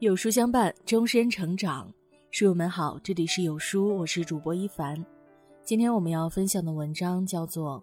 [0.00, 1.92] 有书相伴，终身成长。
[2.30, 5.04] 书友们好，这里是有书，我是主播一凡。
[5.64, 7.82] 今天我们要分享的文章叫做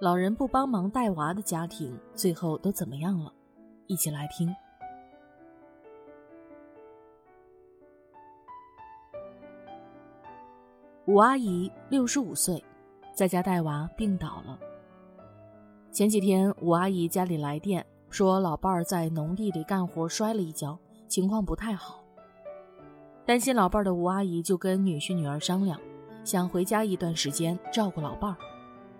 [0.00, 3.30] 老人不帮忙带娃的家庭最后都怎么样了》，
[3.88, 4.48] 一起来听。
[11.04, 12.64] 吴阿姨六十五岁，
[13.12, 14.58] 在家带娃病倒了。
[15.92, 20.76] 前几天，吴阿姨家里来电说，老伴儿在农地里干活摔了一跤，
[21.08, 22.04] 情况不太好。
[23.24, 25.80] 担心老伴儿的吴阿姨就跟女婿女儿商量，
[26.24, 28.36] 想回家一段时间照顾老伴儿，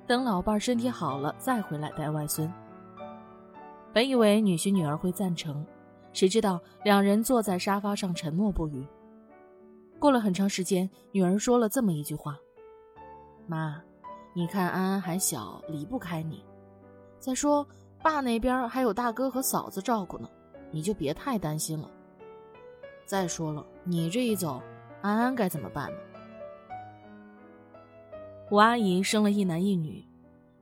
[0.06, 2.50] 等老伴儿身体好了再回来带外孙。
[3.92, 5.66] 本以为女婿女儿会赞成，
[6.12, 8.86] 谁知道两人坐在沙发上沉默不语。
[9.98, 12.38] 过了很长时间，女儿说了这么一句话
[13.48, 13.82] ：“妈，
[14.32, 16.44] 你看安安还小，离不开你。
[17.18, 17.66] 再说
[18.02, 20.28] 爸那边还有大哥和嫂子照顾呢，
[20.70, 21.90] 你就别太担心了。
[23.04, 24.62] 再说了，你这一走，
[25.02, 25.98] 安安该怎么办呢？”
[28.50, 30.04] 吴阿姨生了一男一女，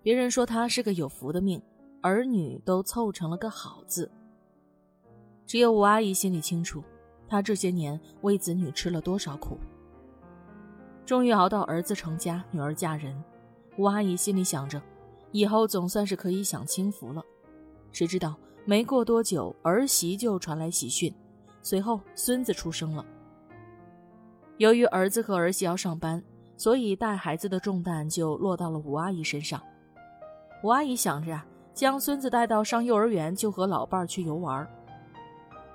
[0.03, 1.63] 别人说她是个有福的命，
[2.03, 4.11] 儿女都凑成了个好字。
[5.47, 6.83] 只有吴阿姨心里清楚。
[7.31, 9.59] 她这些年为子女吃了多少苦，
[11.05, 13.23] 终于熬到儿子成家，女儿嫁人。
[13.77, 14.81] 吴阿姨心里想着，
[15.31, 17.23] 以后总算是可以享清福了。
[17.93, 21.13] 谁知道没过多久，儿媳就传来喜讯，
[21.63, 23.05] 随后孙子出生了。
[24.59, 26.23] 由于儿子和儿媳要上班，
[26.57, 29.61] 所以带孩子的重担就落到了吴阿姨身上。
[30.63, 34.69] 吴阿姨想着啊，将孙子带到上幼儿园，就和老伴儿去游玩。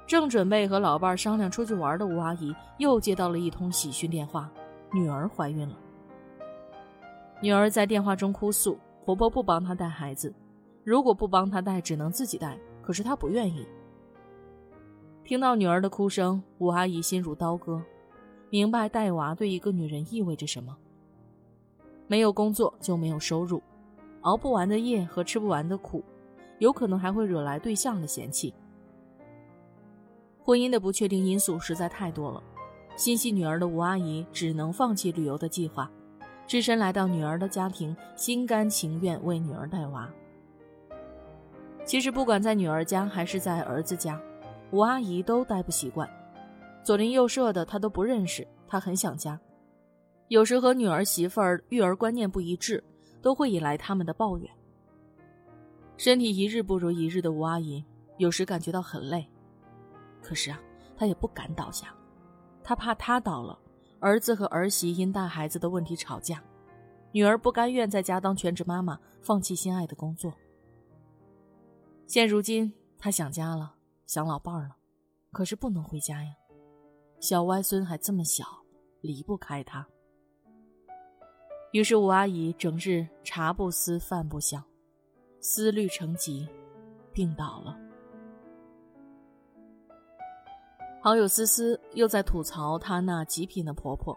[0.06, 4.52] 正准备和老伴儿商量出去玩的吴阿姨，又接到了一通喜讯电话：
[4.92, 5.78] 女儿怀孕了。
[7.42, 10.34] 女儿在电话中哭诉，婆婆不帮她带孩子，
[10.84, 12.58] 如果不帮她带，只能自己带。
[12.82, 13.66] 可是她不愿意。
[15.24, 17.82] 听到女儿的哭声，吴阿姨心如刀割，
[18.50, 20.76] 明白带娃对一个女人意味着什么。
[22.08, 23.64] 没有工作就没有收入，
[24.22, 26.04] 熬不完的夜和吃不完的苦，
[26.60, 28.54] 有可能还会惹来对象的嫌弃。
[30.40, 32.44] 婚姻的不确定因素实在太多了，
[32.98, 35.90] 心系女儿的吴阿姨只能放弃旅游的计划，
[36.46, 40.14] 只身来到女儿的家庭，心甘情愿为女儿带娃。
[41.86, 44.20] 其实不管在女儿家还是在儿子家，
[44.72, 46.10] 吴阿姨都待不习惯，
[46.84, 49.40] 左邻右舍的她都不认识，她很想家。
[50.30, 52.84] 有时和女儿媳妇儿育儿观念不一致，
[53.22, 54.50] 都会引来他们的抱怨。
[55.98, 57.84] 身体一日不如一日的吴阿姨，
[58.18, 59.30] 有时感觉到很累。
[60.22, 60.60] 可是啊，
[60.98, 61.94] 她也不敢倒下，
[62.64, 63.60] 她怕她倒了，
[64.00, 66.42] 儿子和儿媳因带孩子的问题吵架，
[67.12, 70.34] 女儿不甘愿在家当全职妈妈，放弃心爱的工作。
[72.14, 73.74] 现如今，他想家了，
[74.06, 74.78] 想老伴儿了，
[75.32, 76.30] 可是不能回家呀，
[77.20, 78.46] 小外孙还这么小，
[79.02, 79.84] 离不开他。
[81.72, 84.64] 于是吴阿姨整日茶不思饭不想，
[85.42, 86.48] 思虑成疾，
[87.12, 87.76] 病倒了。
[91.02, 94.16] 好友思思又在吐槽她那极品的婆婆。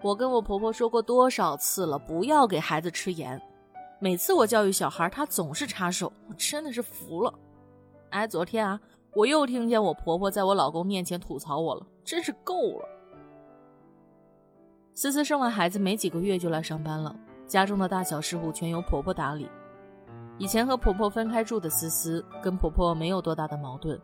[0.00, 3.38] 我跟我婆婆说过多少次了，不要给孩子吃盐。
[4.00, 7.34] 每次我教育小孩，他总是插手，我真的是服了。
[8.10, 8.80] 哎，昨天啊，
[9.12, 12.88] 我又听见我婆婆在我老公面前吐槽我了，真是够了。
[14.94, 17.14] 思思生完孩子没几个月就来上班了，
[17.46, 19.48] 家中的大小事务全由婆婆打理。
[20.38, 24.00] 以前和婆婆分开住的思思，跟婆婆没有多大的矛盾。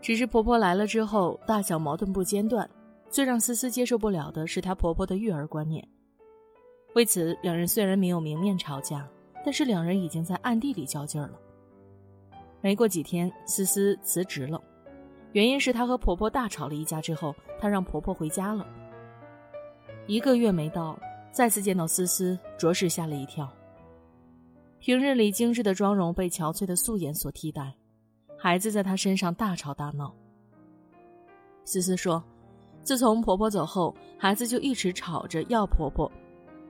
[0.00, 2.68] 只是婆婆来了之后，大小矛盾不间断。
[3.08, 5.86] 最让思思接受不了的是她婆婆的育儿观念。
[6.96, 9.06] 为此，两人虽然没有明面吵架，
[9.44, 11.38] 但是两人已经在暗地里较劲儿了。
[12.62, 14.58] 没过几天，思思辞职了，
[15.32, 18.66] 原因是她和婆婆大吵了一架之后，她让婆婆回家了。
[20.06, 20.98] 一个月没到，
[21.30, 23.46] 再次见到思思，着实吓了一跳。
[24.78, 27.74] 平日里精致的妆容被憔悴的素颜所替代。
[28.38, 30.14] 孩子在她身上大吵大闹。
[31.62, 32.24] 思思说
[32.82, 36.10] ：“自从婆婆走后，孩子就一直吵着要婆婆。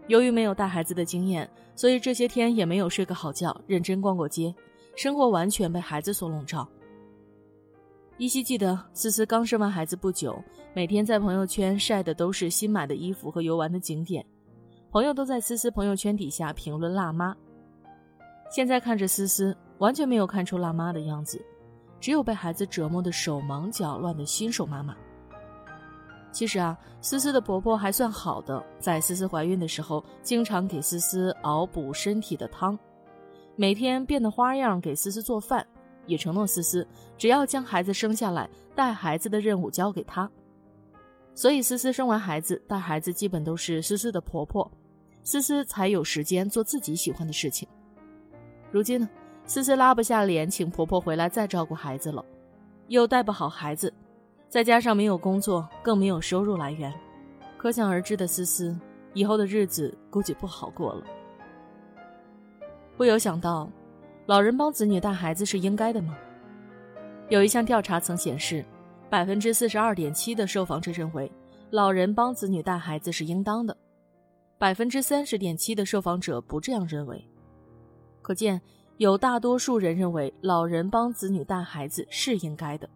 [0.08, 4.54] 由于没有带孩子的经验，所以这些天也没有睡个好觉，认真逛过街，
[4.94, 6.66] 生活完全被孩子所笼罩。”
[8.18, 10.42] 依稀记得，思思刚生完孩子不久，
[10.74, 14.24] 每天在朋友圈晒的都是新买的衣服和游玩的景点，
[14.90, 17.36] 朋友都在思思朋友圈底下评论“辣妈”。
[18.50, 21.44] 现在看着思思，完全没有看出辣妈的样子。
[21.98, 24.96] 只有被孩子折磨的手忙脚乱的新手妈妈。
[26.36, 32.78] 其实啊，思思的婆婆还算好的，在思思怀孕的时候，经常给思思熬补身体的汤，
[33.56, 35.66] 每天变着花样给思思做饭，
[36.04, 36.86] 也承诺思思，
[37.16, 40.30] 只要将孩子生下来，带孩子的任务交给她。
[41.34, 44.70] 所以思思生完孩子，带孩子基本都是思思的婆婆，
[45.22, 47.66] 思思才有时间做自己喜欢的事情。
[48.70, 49.08] 如今呢，
[49.46, 52.22] 思思拉不下脸请婆婆回来再照顾孩子了，
[52.88, 53.90] 又带不好孩子，
[54.48, 56.92] 再加上没有工作，更没有收入来源，
[57.56, 58.78] 可想而知的思思
[59.12, 61.04] 以后的日子估计不好过了。
[62.96, 63.70] 不由想到。
[64.26, 66.18] 老人帮子女带孩子是应该的吗？
[67.28, 68.64] 有一项调查曾显示，
[69.08, 71.30] 百分之四十二点七的受访者认为
[71.70, 73.76] 老人帮子女带孩子是应当的，
[74.58, 77.24] 百分之三十点七的受访者不这样认为。
[78.20, 78.60] 可见，
[78.96, 82.90] 有大多数人认为老人帮子女带孩子是应该的。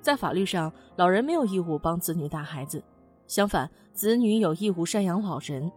[0.00, 2.82] 在法律上，老人没有义务帮子女带孩子，
[3.26, 5.70] 相反，子女有义务赡养老人。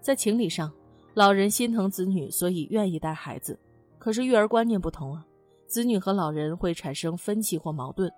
[0.00, 0.72] 在情理上。
[1.14, 3.58] 老人心疼子女，所以愿意带孩子。
[3.98, 5.26] 可是育儿观念不同啊，
[5.66, 8.08] 子女和老人会产生分歧或矛盾。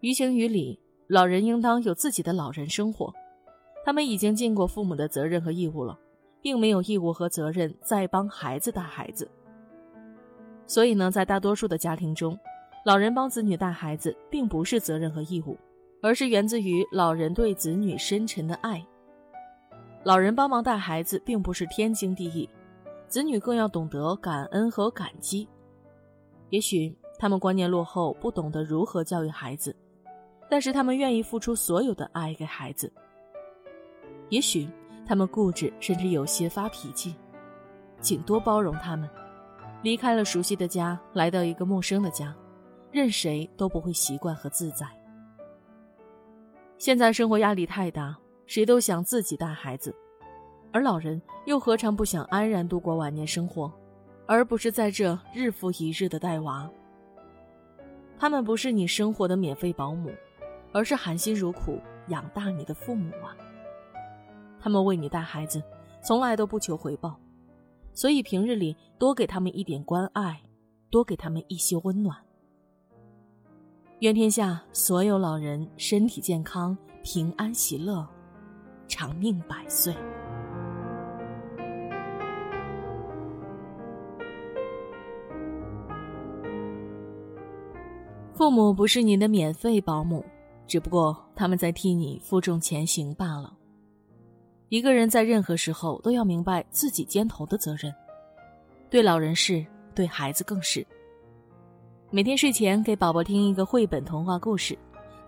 [0.00, 3.10] 于情于理，老人应当有自己的老人生活，
[3.82, 5.98] 他们已经尽过父母的责任和义务了，
[6.42, 9.26] 并没有义务和责任再帮孩子带孩子。
[10.66, 12.38] 所以呢，在大多数的家庭中，
[12.84, 15.58] 老人帮子女带孩子并不是责任和义务，
[16.00, 18.84] 而是源自于老人对子女深沉的爱。
[20.04, 22.48] 老人帮忙带孩子并不是天经地义，
[23.08, 25.46] 子女更要懂得感恩和感激。
[26.50, 29.76] 也许他们观念落后，不懂得如何教育孩子，
[30.48, 32.90] 但是他们愿意付出所有的爱给孩子。
[34.30, 34.66] 也许
[35.04, 37.14] 他们固执，甚至有些发脾气，
[38.00, 39.10] 请多包容他们。
[39.82, 42.34] 离开了熟悉的家，来到一个陌生的家，
[42.90, 44.86] 任谁都不会习惯和自在。
[46.76, 48.16] 现在生活压力太大。
[48.46, 49.94] 谁都想自己带孩子，
[50.72, 53.70] 而老人又何尝不想安然度过晚年生活，
[54.24, 56.66] 而不是在这日复一日的带娃？
[58.18, 60.10] 他们不是你生活的免费保姆，
[60.72, 63.36] 而是含辛茹苦养大你的父母啊！
[64.58, 65.62] 他们为你带孩子，
[66.02, 67.20] 从来都不求回报，
[67.92, 70.40] 所以平日里多给他们一点关爱，
[70.88, 72.16] 多给他们一些温暖。
[74.00, 78.06] 愿天下所有老人身体健康，平安喜乐。
[78.86, 79.92] 长命百岁。
[88.32, 90.24] 父母不是你的免费保姆，
[90.68, 93.52] 只不过他们在替你负重前行罢了。
[94.68, 97.92] 一个人在任何时候都要明白自己肩头的责任，
[98.88, 100.86] 对老人是，对孩子更是。
[102.10, 104.76] 每天睡前给宝宝听一个绘本童话故事，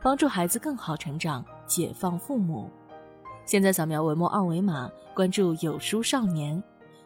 [0.03, 2.71] 帮助孩子更好成长，解放父母。
[3.45, 6.61] 现在扫描文末二维码，关注“有书少年”，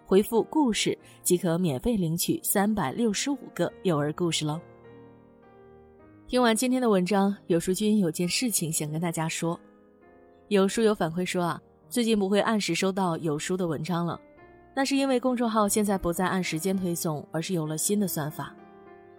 [0.06, 4.61] 回复“故事”即可免费领取三百六十五个幼儿故事喽。
[6.29, 9.59] 听完今天的文章，有书君有件事情想跟大家说。
[10.47, 14.21] 有书有反馈说啊，最近不会按时收到有书的文章了，
[14.73, 18.55] 那是因为公众号现在不再按时间推送，而是有了新的算法。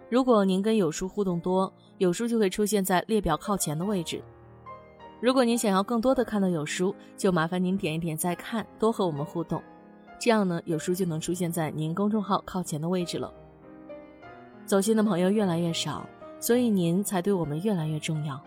[0.08, 4.22] 如果您跟有书互动多，有书就会出现在列表靠前的位置。
[5.20, 9.60] 如果您想要更多的看到有书，就麻烦您点一点再看，多和我们互动，
[10.20, 13.32] 这样呢，有书就能出现在您公众号靠前的位置了。
[14.64, 16.06] 走心的朋友越来越少，
[16.38, 18.40] 所以您才对我们越来越重要。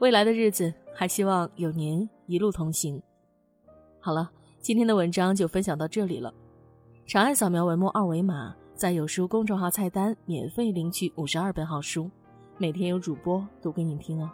[0.00, 3.00] 未来的日子，还希望有您一路同行。
[4.00, 6.32] 好了，今天的文章就分享到这里了。
[7.06, 12.08] 长按扫描文末二维码，在有书公众号菜单免费领取五十二本好书，
[12.58, 14.30] 每天有主播读给你听哦。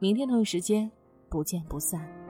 [0.00, 0.90] 明天同一时间，
[1.28, 2.21] 不见不散。